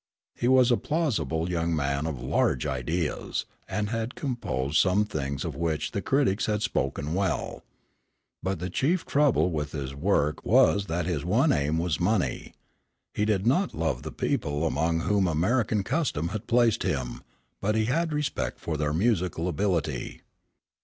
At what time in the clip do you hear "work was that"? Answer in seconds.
9.93-11.05